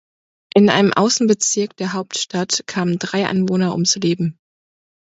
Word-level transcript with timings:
In 0.55 0.71
einem 0.71 0.93
Außenbezirk 0.93 1.77
der 1.77 1.93
Hauptstadt 1.93 2.63
kamen 2.65 2.97
drei 2.97 3.27
Anwohner 3.27 3.73
ums 3.73 3.97
Leben. 3.97 4.39